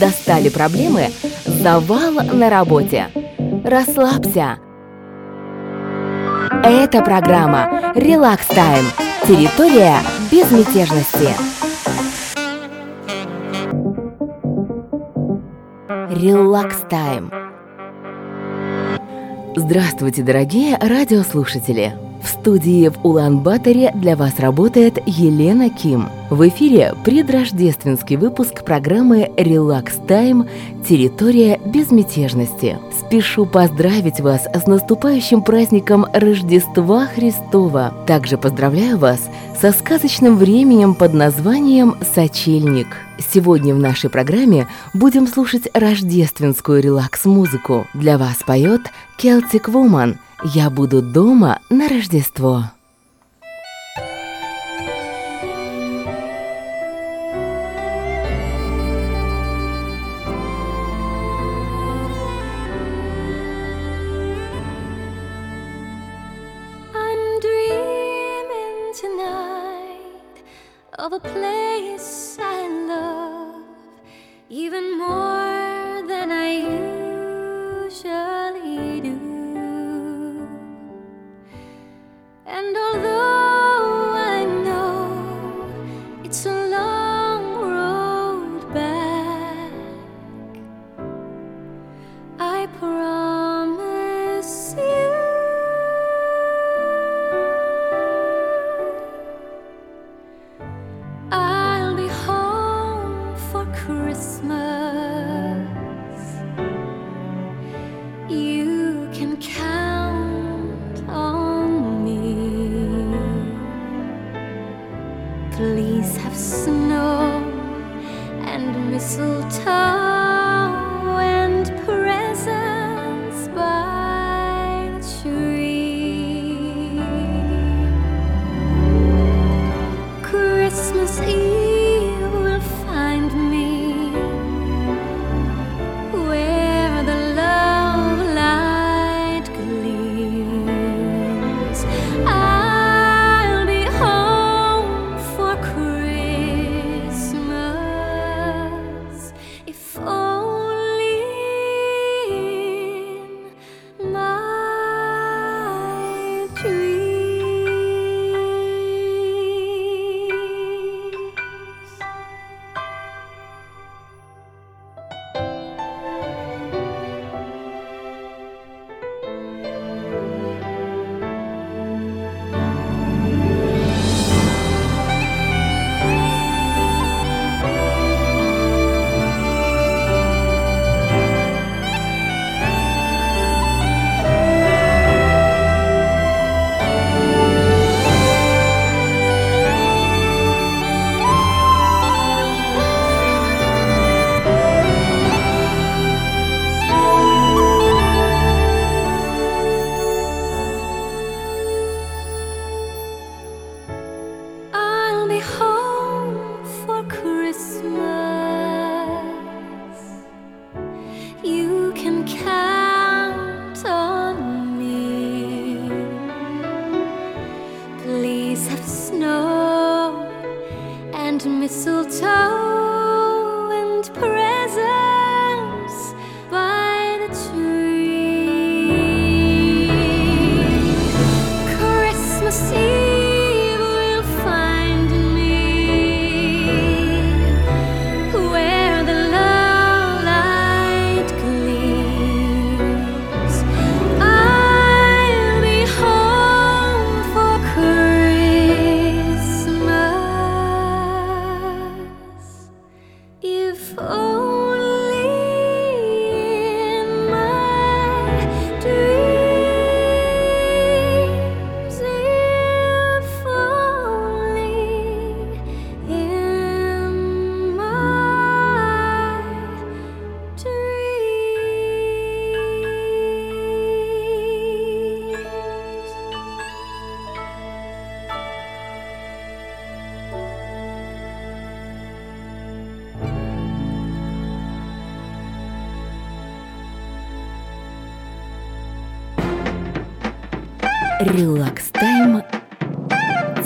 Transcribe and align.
Достали 0.00 0.48
проблемы? 0.48 1.10
Завал 1.44 2.12
на 2.32 2.50
работе. 2.50 3.08
Расслабься. 3.64 4.58
Это 6.62 7.02
программа 7.02 7.92
«Релакс 7.94 8.46
Тайм». 8.46 8.84
Территория 9.26 9.96
безмятежности. 10.30 11.30
Релакс 16.10 16.76
Тайм. 16.90 17.30
Здравствуйте, 19.56 20.22
дорогие 20.22 20.76
радиослушатели! 20.78 22.03
В 22.24 22.28
студии 22.28 22.88
в 22.88 23.04
Улан-Баторе 23.04 23.92
для 23.94 24.16
вас 24.16 24.38
работает 24.38 24.98
Елена 25.04 25.68
Ким. 25.68 26.08
В 26.30 26.48
эфире 26.48 26.94
предрождественский 27.04 28.16
выпуск 28.16 28.64
программы 28.64 29.30
«Релакс 29.36 29.96
Тайм. 30.08 30.48
Территория 30.88 31.60
безмятежности». 31.66 32.78
Спешу 32.98 33.44
поздравить 33.44 34.20
вас 34.20 34.46
с 34.46 34.66
наступающим 34.66 35.42
праздником 35.42 36.06
Рождества 36.14 37.06
Христова. 37.14 37.92
Также 38.06 38.38
поздравляю 38.38 38.96
вас 38.96 39.20
со 39.60 39.72
сказочным 39.72 40.38
временем 40.38 40.94
под 40.94 41.12
названием 41.12 41.94
«Сочельник». 42.14 42.86
Сегодня 43.18 43.74
в 43.74 43.78
нашей 43.78 44.08
программе 44.08 44.66
будем 44.94 45.26
слушать 45.26 45.68
рождественскую 45.74 46.82
релакс-музыку. 46.82 47.86
Для 47.92 48.16
вас 48.16 48.38
поет 48.46 48.80
Celtic 49.18 49.66
Woman– 49.66 50.16
я 50.42 50.70
буду 50.70 51.02
дома 51.02 51.60
на 51.70 51.88
Рождество. 51.88 52.64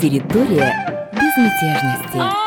Территория 0.09 1.07
безмятежности. 1.11 2.38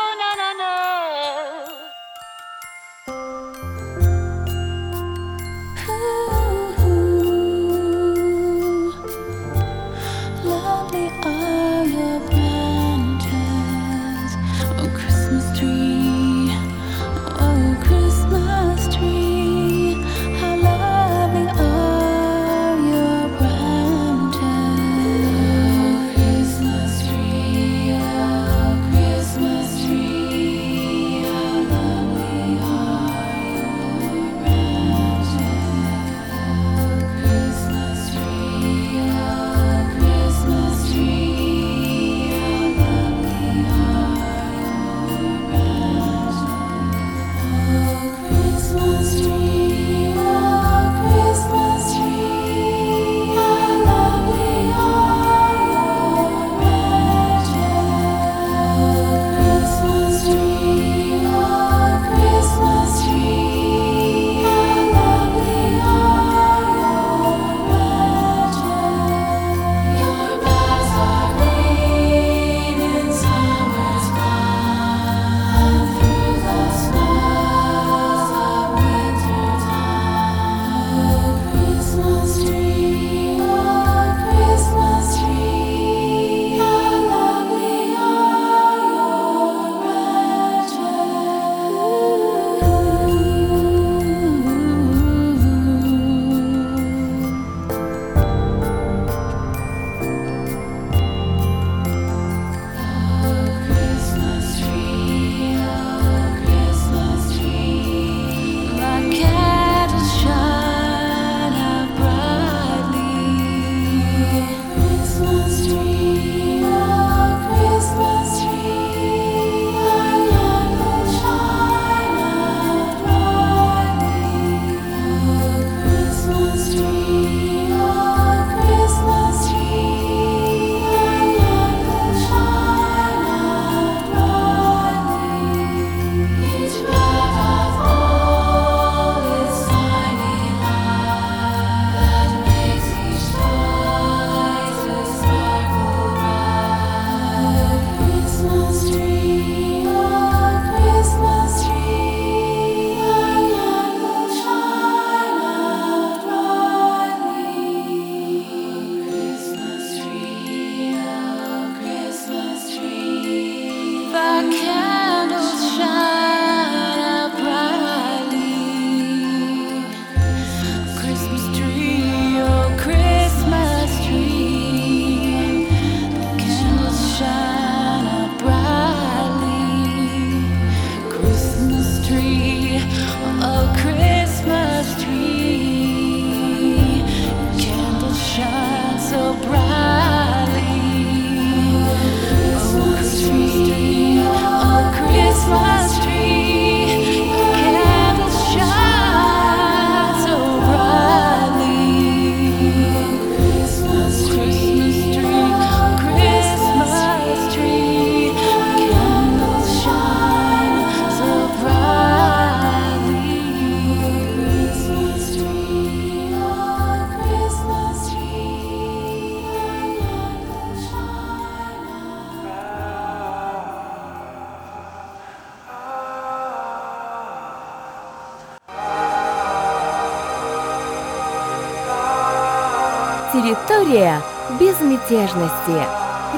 Безмятежности. 235.13 235.85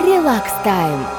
Релакс 0.03 0.51
тайм. 0.63 1.14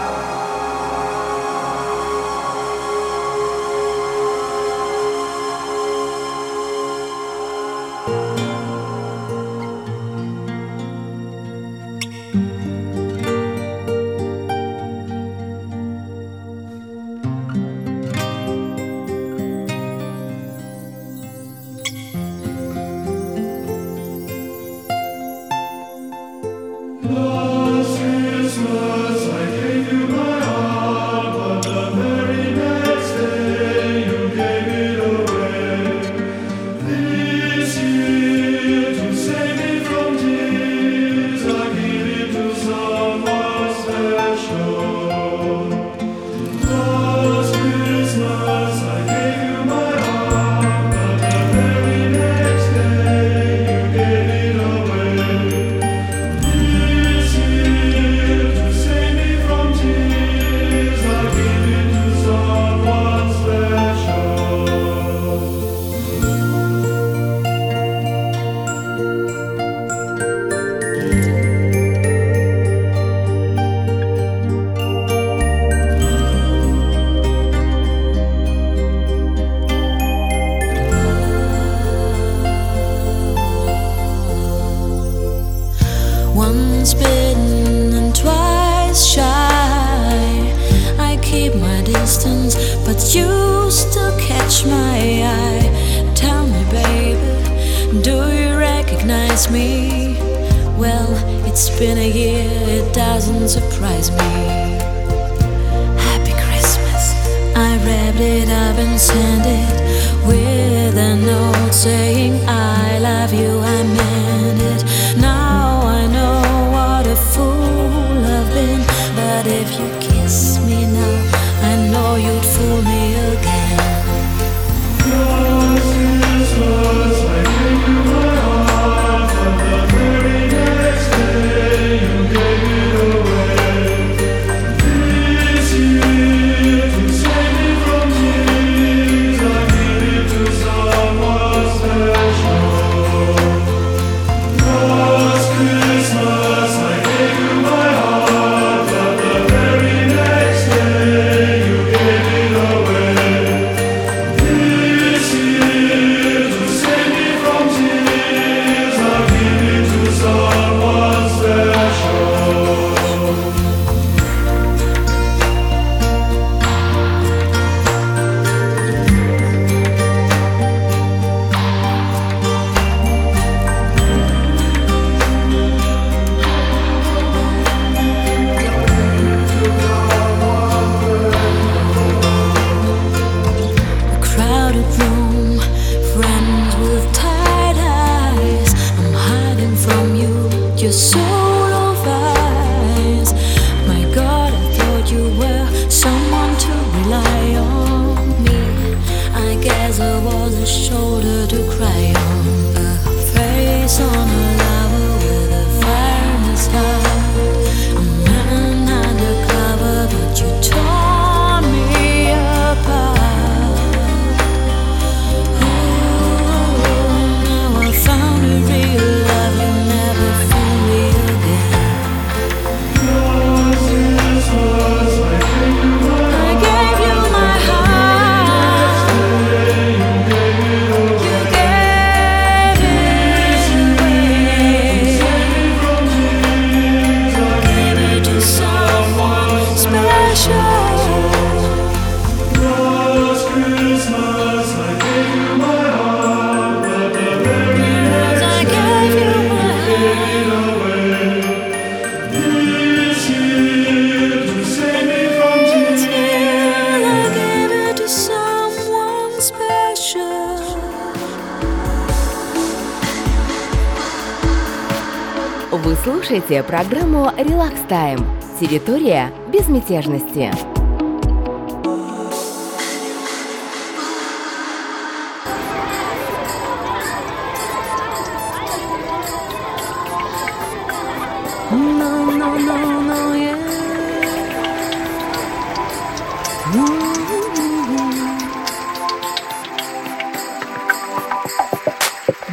Слушаете 265.97 266.63
программу 266.63 267.31
«Релакс 267.37 267.81
Тайм». 267.89 268.25
Территория 268.59 269.31
безмятежности. 269.53 270.51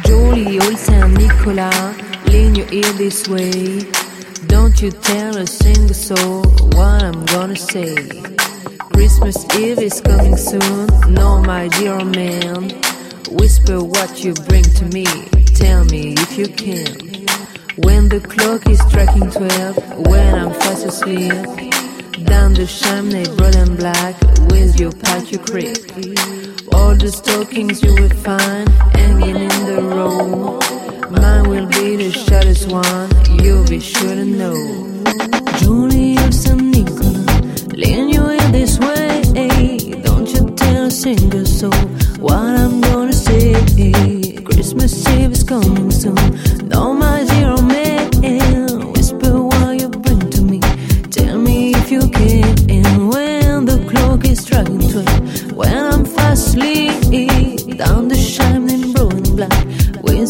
Jolie 0.04 0.58
au 0.58 0.76
Saint-Nicolas 0.76 2.13
lean 2.34 2.54
your 2.56 2.70
ear 2.72 2.92
this 2.94 3.28
way. 3.28 3.86
Don't 4.48 4.82
you 4.82 4.90
tell 4.90 5.36
a 5.36 5.46
single 5.46 5.94
soul 5.94 6.42
what 6.76 7.00
I'm 7.08 7.24
gonna 7.26 7.60
say. 7.74 7.94
Christmas 8.92 9.36
Eve 9.56 9.82
is 9.90 10.00
coming 10.00 10.36
soon, 10.36 10.86
no, 11.18 11.28
my 11.52 11.68
dear 11.76 11.98
man. 12.04 12.60
Whisper 13.38 13.78
what 13.94 14.24
you 14.24 14.32
bring 14.48 14.66
to 14.80 14.84
me, 14.96 15.06
tell 15.62 15.84
me 15.94 16.02
if 16.24 16.30
you 16.40 16.48
can. 16.64 16.92
When 17.86 18.08
the 18.08 18.20
clock 18.32 18.62
is 18.68 18.80
striking 18.88 19.30
twelve, 19.30 19.76
when 20.08 20.34
I'm 20.34 20.52
fast 20.60 20.84
asleep, 20.90 21.38
down 22.32 22.54
the 22.58 22.66
chimney, 22.78 23.26
broad 23.36 23.56
and 23.62 23.76
black, 23.82 24.14
with 24.50 24.80
your 24.80 24.92
patio 25.04 25.38
creep. 25.48 25.78
All 26.74 26.94
the 26.96 27.10
stockings 27.20 27.80
you 27.84 27.94
will 27.94 28.16
find 28.28 28.68
hanging 28.96 29.36
in 29.48 29.58
the 29.70 29.80
row. 29.96 30.73
Mine 31.20 31.48
will 31.48 31.66
be 31.66 31.96
the 31.96 32.10
shortest 32.12 32.70
one, 32.70 33.10
you'll 33.42 33.66
be 33.66 33.80
sure 33.80 34.14
to 34.14 34.24
know. 34.24 34.54
Julius 35.58 36.46
and 36.46 36.70
Nicola, 36.70 37.24
lean 37.72 38.08
your 38.08 38.32
ear 38.32 38.48
this 38.50 38.78
way. 38.78 39.22
Don't 40.02 40.28
you 40.34 40.50
tell 40.56 40.86
a 40.86 40.90
single 40.90 41.46
soul 41.46 41.72
what 42.18 42.38
I'm 42.38 42.80
gonna 42.80 43.12
say. 43.12 43.54
Christmas 44.44 45.08
Eve 45.10 45.32
is 45.32 45.42
coming 45.44 45.90
soon. 45.90 46.68
No, 46.68 46.92
my 46.92 47.13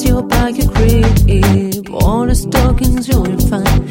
your 0.05 0.23
pocket 0.23 0.69
creep, 0.75 1.91
all 1.91 2.27
the 2.27 2.35
stockings 2.35 3.09
you 3.09 3.21
will 3.21 3.39
find 3.49 3.84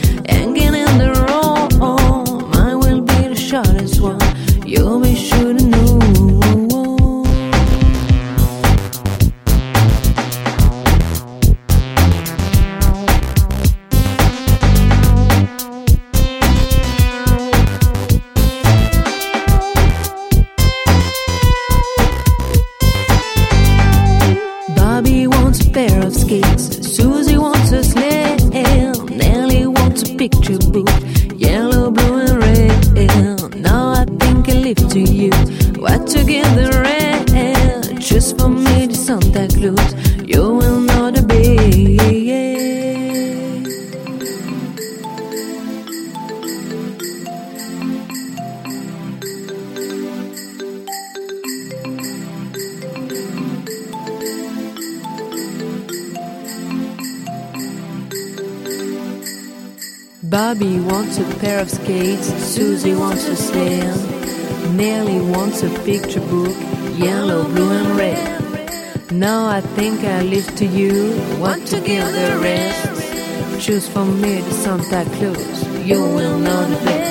picture 65.83 66.21
book, 66.21 66.55
yellow, 66.95 67.43
blue, 67.43 67.71
and 67.71 67.97
red. 67.97 69.11
Now 69.11 69.47
I 69.47 69.59
think 69.59 70.03
I 70.05 70.21
leave 70.21 70.55
to 70.55 70.65
you 70.65 71.13
what 71.39 71.65
to 71.67 71.81
give 71.81 72.05
the 72.05 72.39
rest. 72.41 73.65
Choose 73.65 73.87
for 73.87 74.05
me 74.05 74.41
the 74.41 74.51
Santa 74.51 75.03
Claus, 75.17 75.67
you 75.85 75.99
will 75.99 76.37
know 76.39 76.65
the 76.69 76.85
best. 76.85 77.02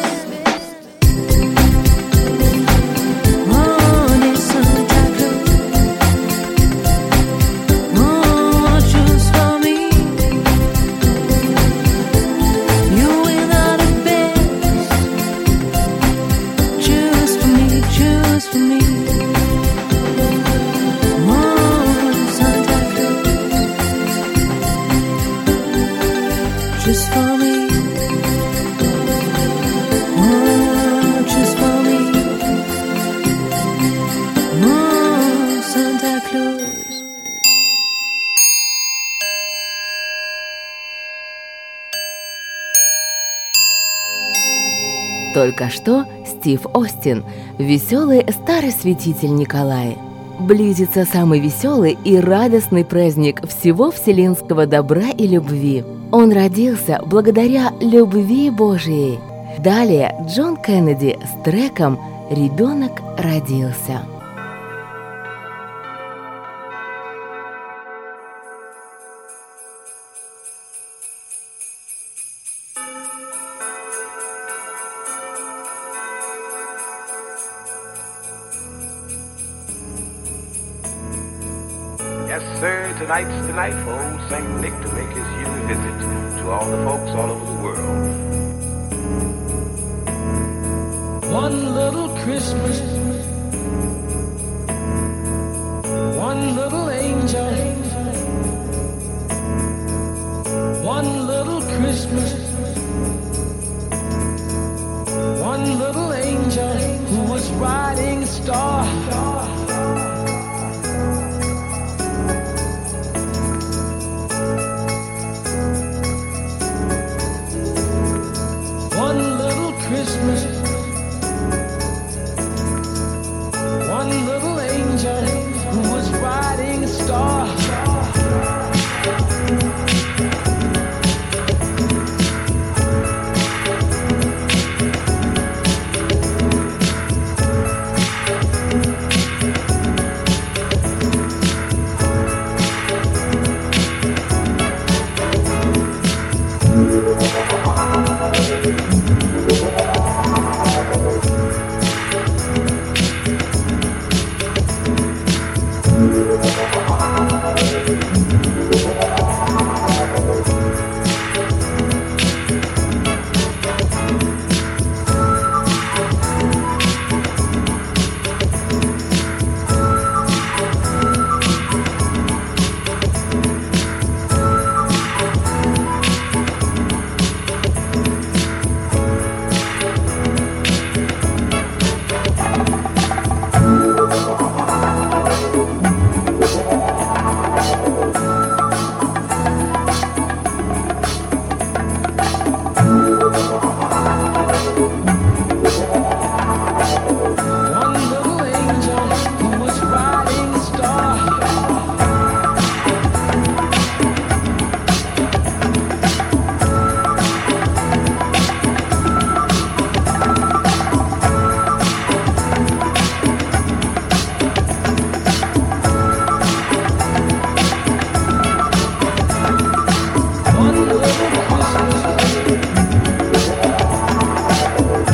Только 45.35 45.71
что 45.71 46.05
Стив 46.27 46.67
Остин, 46.75 47.25
веселый 47.59 48.27
старый 48.33 48.73
святитель 48.73 49.35
Николая. 49.37 49.97
Близится 50.39 51.05
самый 51.05 51.41
веселый 51.41 51.97
и 52.05 52.17
радостный 52.17 52.85
праздник 52.85 53.47
всего 53.49 53.91
вселенского 53.91 54.67
добра 54.67 55.09
и 55.17 55.27
любви. 55.27 55.85
Он 56.11 56.33
родился 56.33 57.01
благодаря 57.07 57.73
любви 57.81 58.51
Божией. 58.51 59.19
Далее 59.59 60.15
Джон 60.27 60.57
Кеннеди 60.57 61.19
с 61.25 61.45
треком 61.45 61.99
«Ребенок 62.31 62.93
родился». 63.19 64.12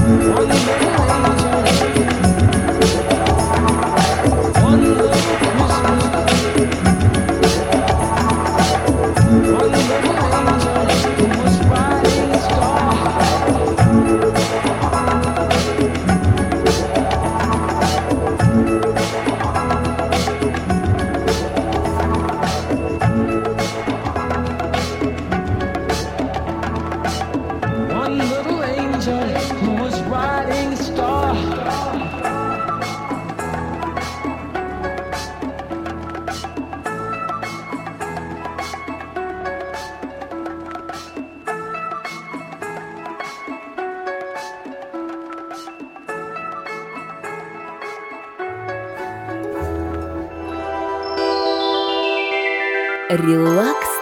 عليك 0.09 0.88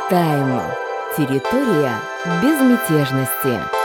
Тайм. 0.08 0.60
Территория 1.16 1.96
безмятежности. 2.40 3.75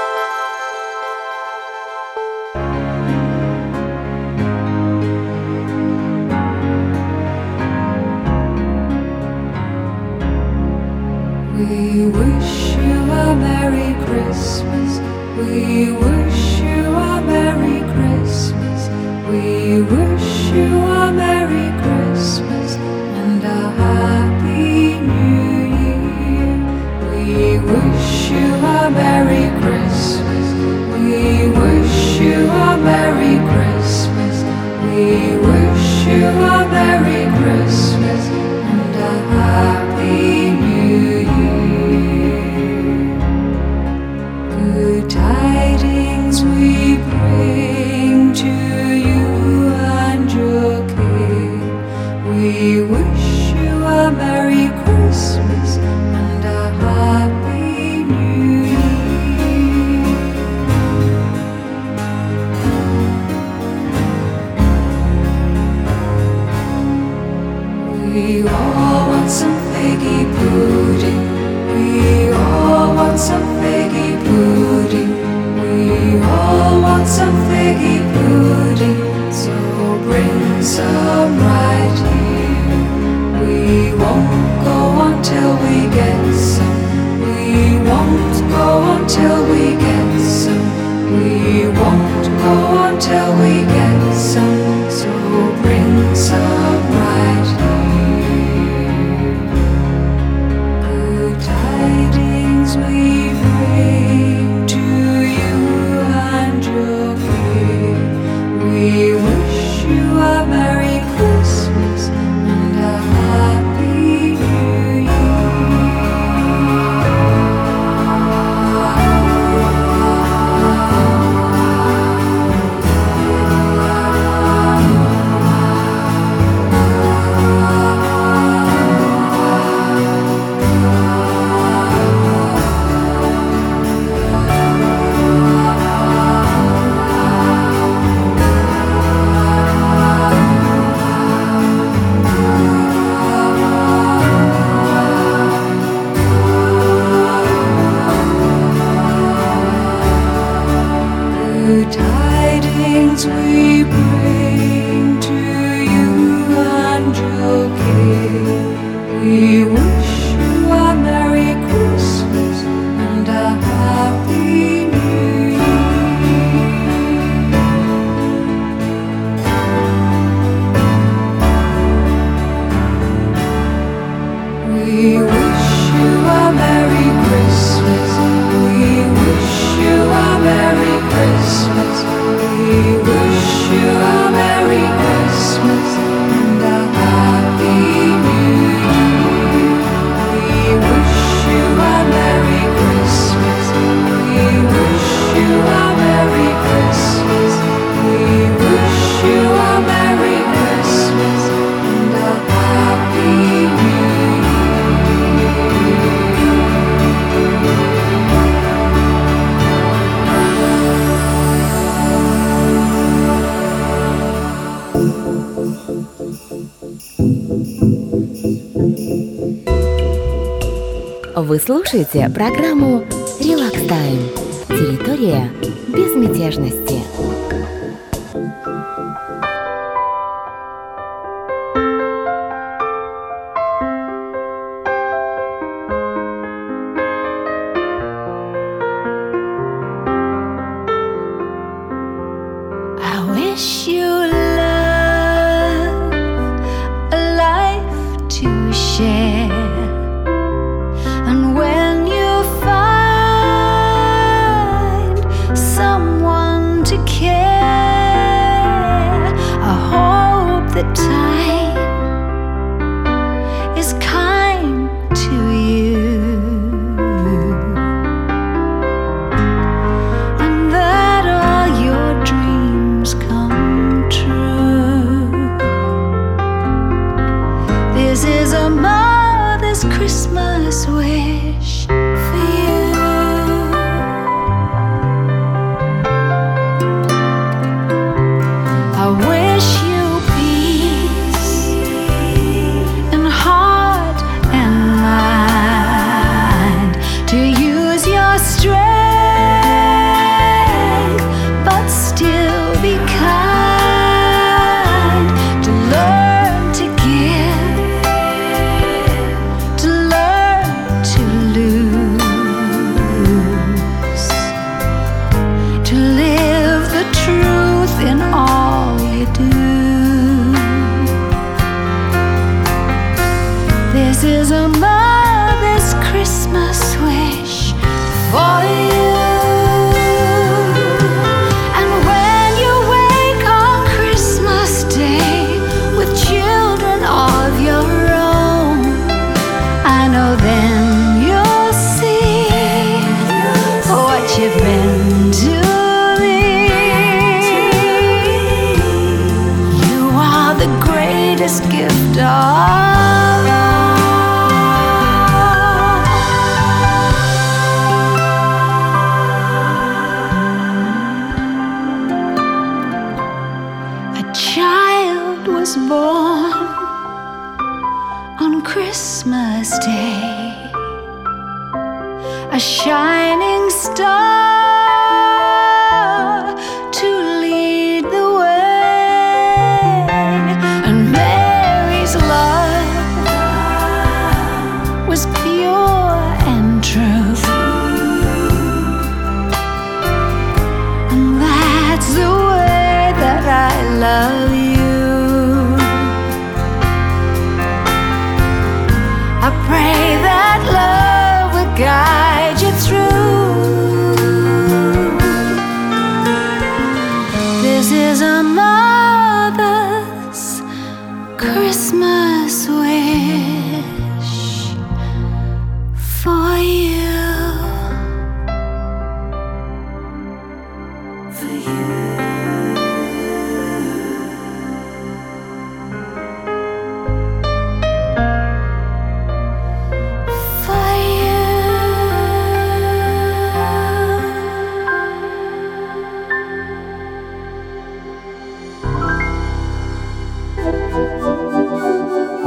Вы 221.51 221.59
слушаете 221.59 222.31
программу 222.33 223.03
«Релакс 223.41 223.81
Тайм». 223.85 224.29
Территория 224.69 225.51
безмятежности. 225.89 226.90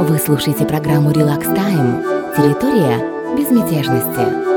Вы 0.07 0.19
слушаете 0.19 0.65
программу 0.65 1.09
Relax 1.09 1.45
Time. 1.55 2.35
Территория 2.37 2.99
безмятежности. 3.35 4.54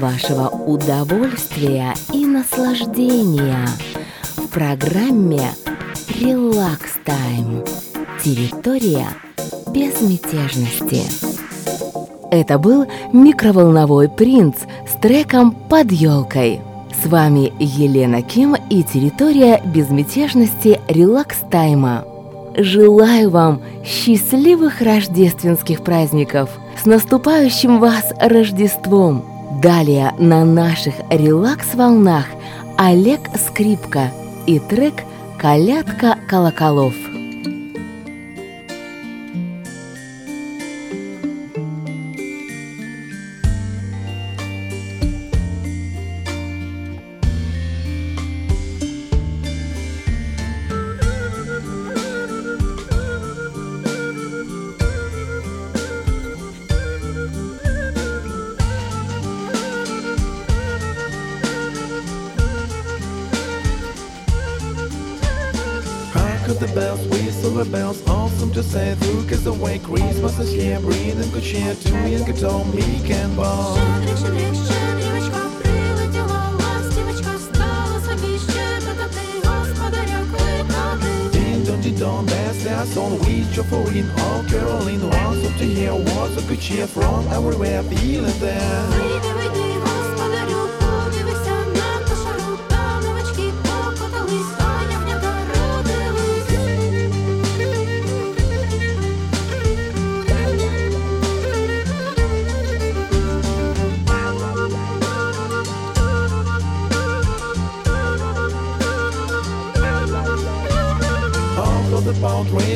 Вашего 0.00 0.48
удовольствия 0.48 1.94
и 2.12 2.24
наслаждения 2.24 3.68
в 4.36 4.48
программе 4.48 5.50
Relax 6.08 6.80
Time. 7.04 7.68
Территория 8.24 9.06
безмятежности. 9.68 11.02
Это 12.30 12.58
был 12.58 12.86
микроволновой 13.12 14.08
принц 14.08 14.56
с 14.88 14.98
треком 15.00 15.52
«Под 15.52 15.92
елкой». 15.92 16.60
С 17.02 17.06
вами 17.06 17.52
Елена 17.58 18.22
Ким 18.22 18.56
и 18.70 18.82
территория 18.82 19.60
безмятежности 19.64 20.80
Релакс 20.88 21.38
Тайма. 21.50 22.04
Желаю 22.56 23.30
вам 23.30 23.60
счастливых 23.84 24.80
рождественских 24.80 25.82
праздников! 25.82 26.50
С 26.82 26.86
наступающим 26.86 27.78
вас 27.78 28.12
Рождеством! 28.18 29.29
Далее 29.50 30.14
на 30.18 30.44
наших 30.44 30.94
релакс-волнах 31.10 32.26
Олег 32.78 33.20
Скрипка 33.36 34.12
и 34.46 34.60
трек 34.60 34.94
«Колядка 35.38 36.16
колоколов». 36.28 36.94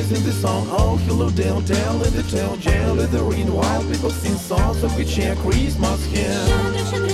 Bound 0.05 0.13
raising 0.13 0.27
the 0.27 0.33
song, 0.33 0.67
oh 0.71 0.97
hello 1.07 1.31
down, 1.31 1.65
tell 1.65 2.03
in 2.03 2.15
the 2.15 2.23
town, 2.25 2.61
jail 2.61 3.01
in 3.01 3.11
the 3.11 3.23
rain, 3.23 3.53
while 3.53 3.83
people 3.85 4.11
sing 4.11 4.37
songs 4.37 4.83
of 4.83 4.95
good 4.97 5.09
cheer, 5.09 5.35
Christmas 5.37 6.05
here. 6.07 7.14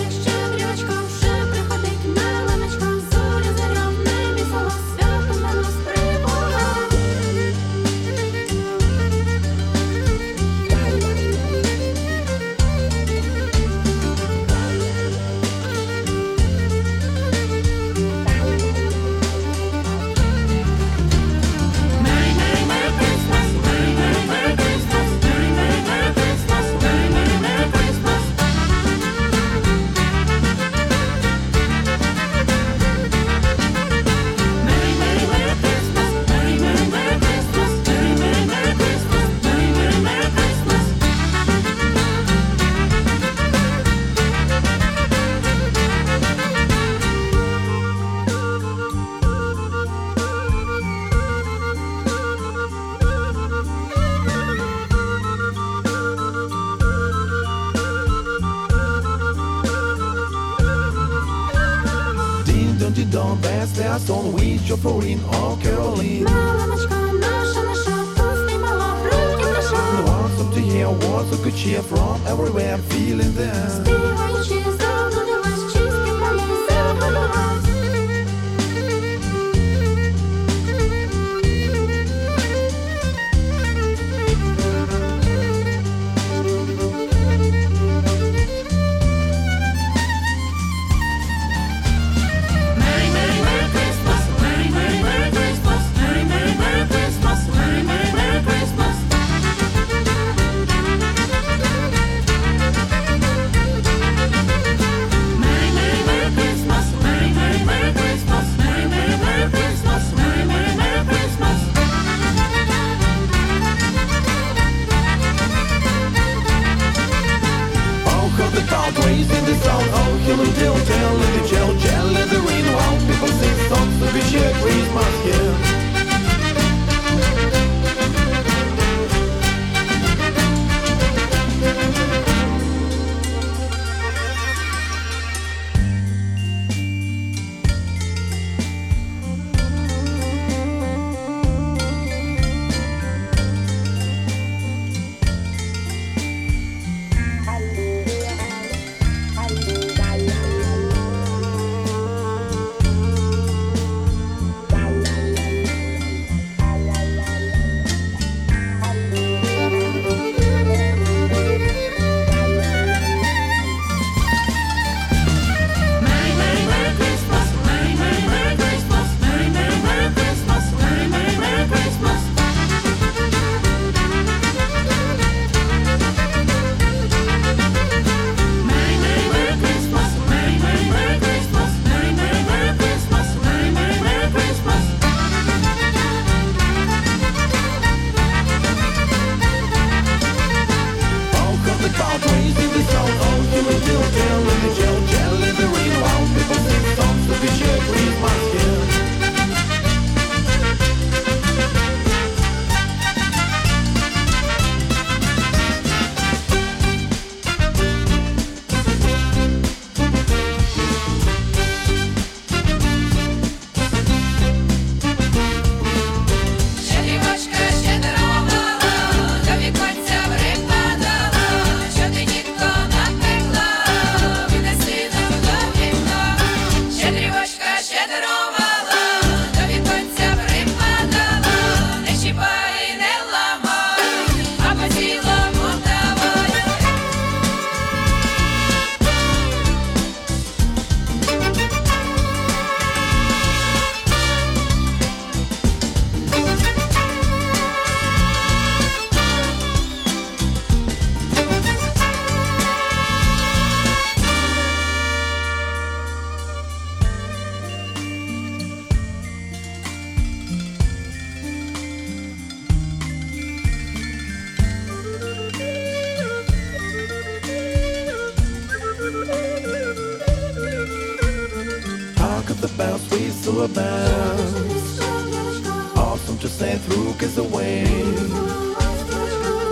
name. 277.71 278.15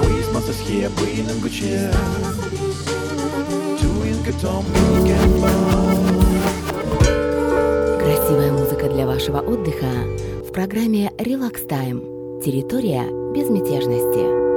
Waste 0.00 0.32
monsters 0.32 0.60
here, 0.68 0.90
breathing 0.90 1.40
good 1.40 1.52
cheer. 1.52 1.90
Doing 3.82 4.18
good 4.24 4.38
Tom, 4.42 4.64
we 4.92 5.00
can 5.08 5.28
Красивая 7.98 8.52
музыка 8.52 8.88
для 8.88 9.06
вашего 9.06 9.40
отдыха 9.40 9.92
в 10.46 10.52
программе 10.52 11.12
Relax 11.18 11.66
Time. 11.68 12.42
Территория 12.42 13.04
безмятежности. 13.34 14.47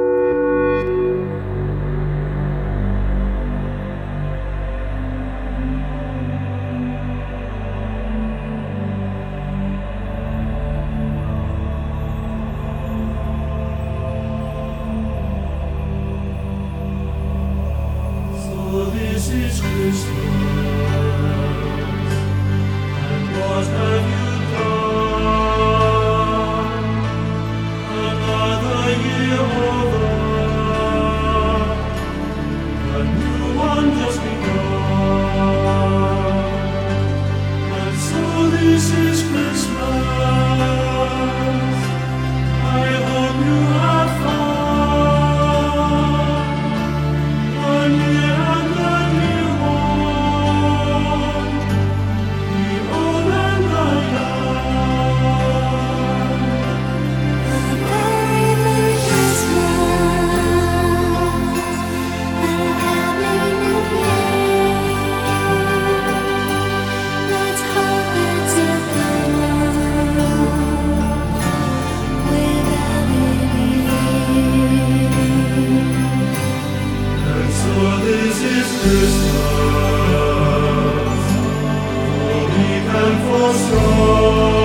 and 82.94 83.18
for 83.24 83.54
strong. 83.54 84.61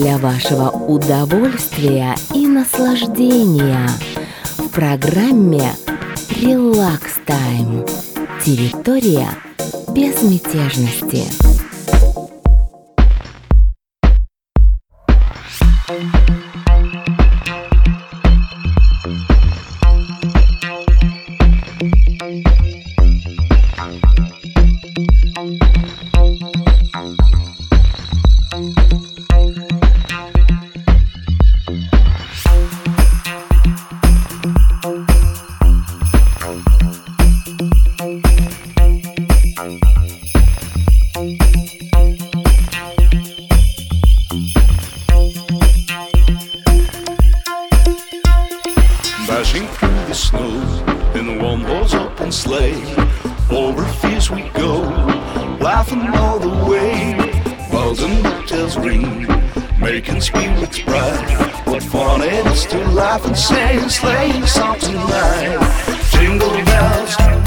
для 0.00 0.16
вашего 0.16 0.70
удовольствия 0.70 2.14
и 2.34 2.46
наслаждения 2.46 3.86
в 4.56 4.68
программе 4.70 5.74
«Релакс 6.40 7.16
Тайм». 7.26 7.84
Территория 8.42 9.28
безмятежности. 9.94 11.49
on 62.10 62.22
it. 62.22 62.46
It's 62.46 62.66
to 62.66 62.78
laugh 62.90 63.24
and 63.26 63.36
sing, 63.36 63.88
slaying 63.88 64.46
something 64.46 64.96
like 64.96 66.10
jingle 66.10 66.64
bells. 66.64 67.39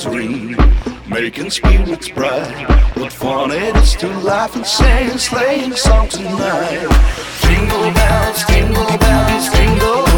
Bobtails 0.00 0.14
ring, 0.14 0.56
making 1.08 1.50
spirits 1.50 2.08
bright. 2.08 2.68
What 2.96 3.12
fun 3.12 3.50
it 3.50 3.76
is 3.76 3.94
to 3.96 4.08
laugh 4.20 4.56
and 4.56 4.66
sing 4.66 5.10
a 5.10 5.18
sleighing 5.18 5.72
song 5.72 6.08
tonight. 6.08 6.88
Jingle 7.42 7.92
bells, 7.92 8.44
jingle 8.46 8.98
bells, 8.98 9.50
jingle 9.50 10.09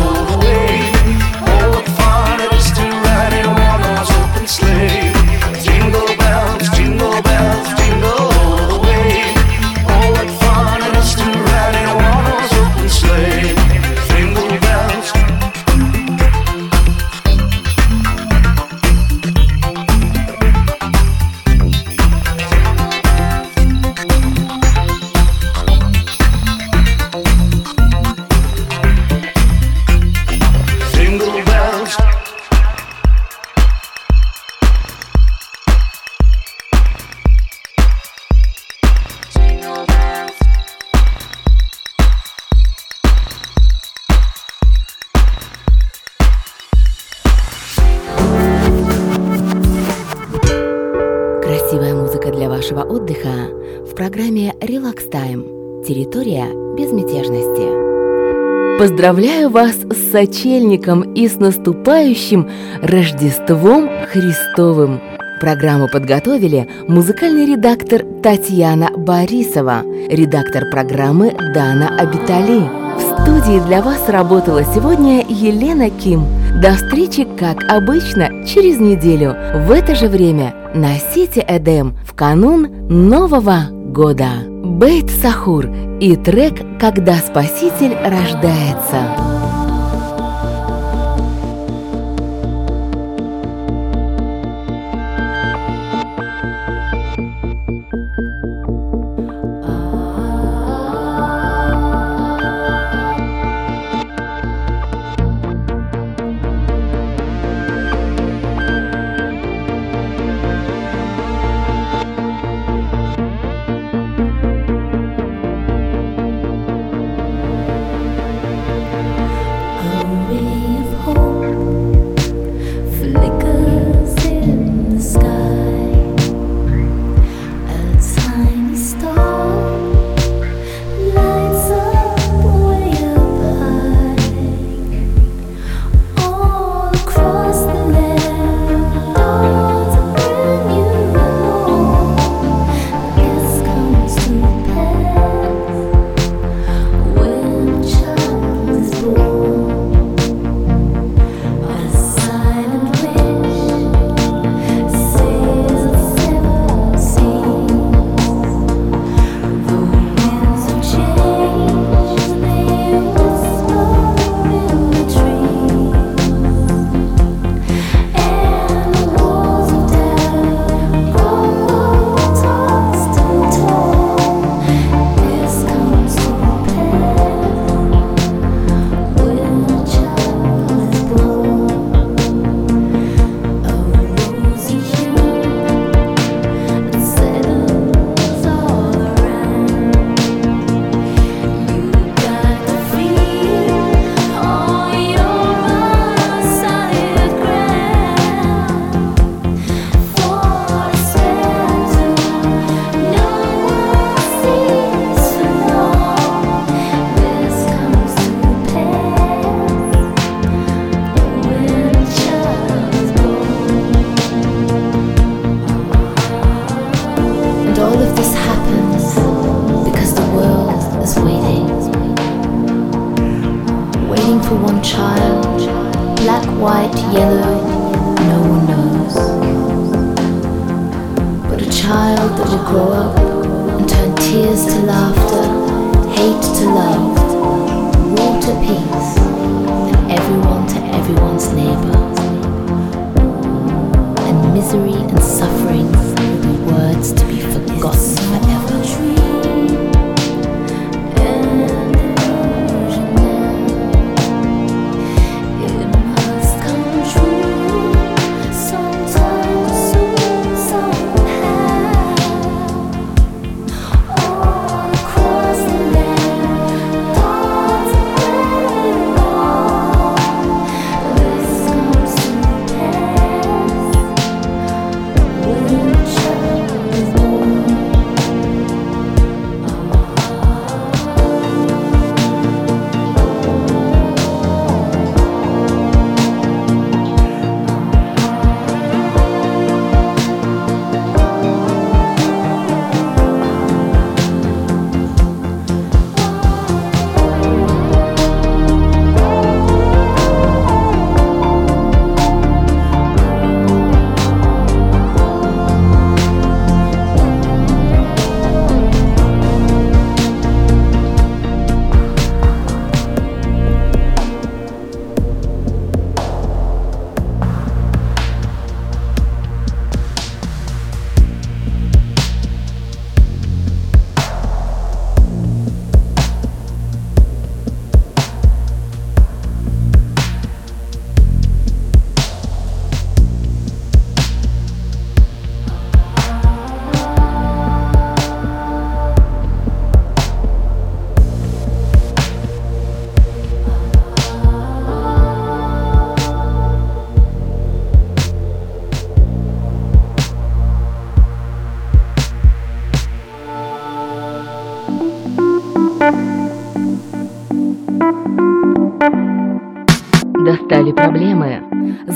Поздравляю 59.02 59.50
вас 59.50 59.74
с 59.78 60.12
сочельником 60.12 61.02
и 61.14 61.26
с 61.26 61.34
наступающим 61.34 62.48
Рождеством 62.82 63.90
Христовым! 64.12 65.00
Программу 65.40 65.88
подготовили 65.88 66.68
музыкальный 66.86 67.44
редактор 67.44 68.04
Татьяна 68.22 68.90
Борисова, 68.96 69.82
редактор 70.08 70.70
программы 70.70 71.32
Дана 71.52 71.88
Абитали. 71.98 72.70
В 72.96 73.22
студии 73.22 73.58
для 73.66 73.82
вас 73.82 74.08
работала 74.08 74.62
сегодня 74.72 75.26
Елена 75.28 75.90
Ким. 75.90 76.24
До 76.62 76.74
встречи, 76.74 77.26
как 77.36 77.64
обычно, 77.68 78.46
через 78.46 78.78
неделю 78.78 79.34
в 79.66 79.72
это 79.72 79.96
же 79.96 80.06
время 80.06 80.54
на 80.76 80.94
Сити 81.12 81.44
Эдем 81.48 81.96
в 82.06 82.14
канун 82.14 82.68
Нового 82.88 83.66
года. 83.72 84.51
Бейт 84.62 85.10
Сахур 85.10 85.66
и 86.00 86.14
трек 86.14 86.54
«Когда 86.78 87.16
Спаситель 87.16 87.96
рождается». 87.96 89.41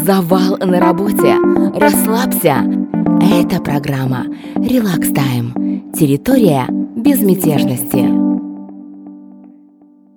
завал 0.07 0.57
на 0.59 0.79
работе? 0.79 1.37
Расслабься! 1.75 2.59
Это 3.21 3.61
программа 3.61 4.27
«Релакс 4.55 5.09
Тайм». 5.09 5.93
Территория 5.93 6.67
безмятежности. 6.95 8.16